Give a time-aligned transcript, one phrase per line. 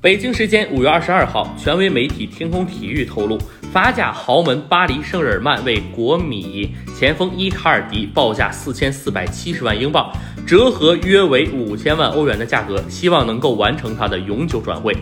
[0.00, 3.36] 北京时间五月二十二号，权威媒体天空体育透露，
[3.72, 10.08] 法甲豪门巴黎圣日耳曼为国米前锋伊卡尔迪报价四千四百七十万英镑，
[10.46, 14.96] 折合约为五千万欧元的价格，希望能够完成他的永久转会。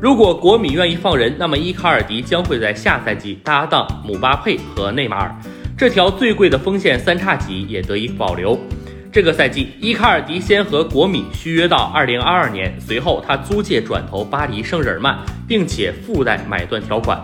[0.00, 5.36] 如果国米愿意放人，那么伊卡尔迪将会在下赛季搭档姆巴佩和内马尔，
[5.76, 8.58] 这条最贵的锋线三叉戟也得以保留。
[9.12, 17.20] 这个赛季，伊卡尔迪先和国米续约到二零二二年，随后他租借转投巴黎圣日耳曼，并且附带买断条款。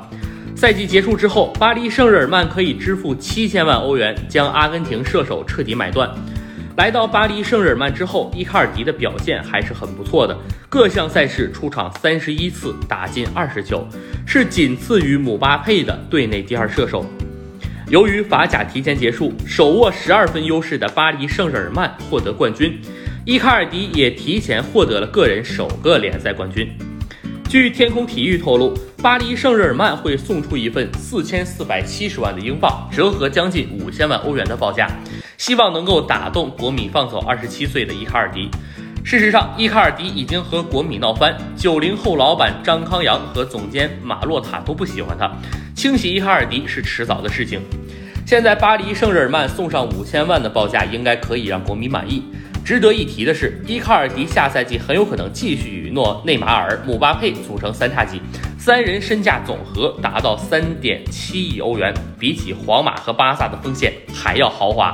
[0.56, 6.10] 赛季结束之后，巴黎圣日耳曼可以支付七千万欧元将阿根廷射手彻底买断。
[6.76, 10.36] 来到巴黎圣日耳曼之后，伊卡尔迪的表现还是很不错的，
[10.68, 13.86] 各项赛事出场三十一次，打进二十球，
[14.26, 17.06] 是仅次于姆巴佩的队内第二射手。
[17.88, 22.80] 由于法甲提前结束，手握十二分优势的巴黎圣日耳曼获得冠军，
[23.24, 26.68] 伊卡尔迪也提前获得了个人首个联赛冠军。
[27.48, 34.90] 据天空体育透露，巴黎圣日耳曼会送出一份四千四百七十万的英镑，折合将近五千万欧元的报价，
[35.38, 38.50] 希望能够打动国米放走二十七岁的伊卡尔迪。
[39.06, 45.30] 事实上，伊卡尔迪已经和国米闹翻，九零后老板张康阳和总监马洛塔都不喜欢他，
[45.76, 47.60] 清洗伊卡尔迪是迟早的事情。
[48.26, 52.20] 现在巴黎圣日耳曼送上五千万的报价，应该可以让国米满意。
[52.64, 58.20] 值得一提的是，伊卡尔迪下赛季很有可能继续与诺内马尔、姆巴佩组成三叉戟，
[58.58, 64.92] 三人身价总和达到三点七亿欧元，比起皇马和巴萨的锋线还要豪华。